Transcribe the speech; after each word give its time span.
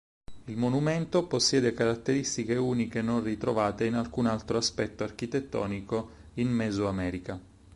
Il 0.45 0.57
monumento 0.57 1.27
possiede 1.27 1.75
caratteristiche 1.75 2.55
uniche 2.55 3.03
non 3.03 3.21
ritrovate 3.23 3.85
in 3.85 3.93
alcun 3.93 4.25
altro 4.25 4.57
aspetto 4.57 5.03
architettonico 5.03 6.09
in 6.37 6.49
mesoamerica. 6.49 7.39